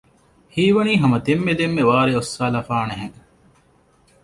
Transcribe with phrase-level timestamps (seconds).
[0.53, 3.17] ހީވަނީ ހަމަ ދެންމެ ދެންމެ ވާރޭ އޮއްސާލައިފާނެ ހެން